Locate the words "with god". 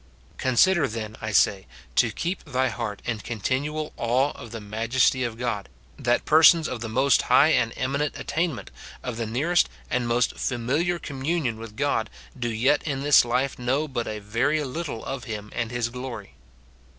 11.59-12.09